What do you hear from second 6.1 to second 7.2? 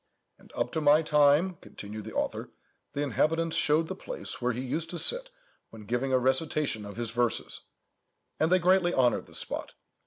a recitation of his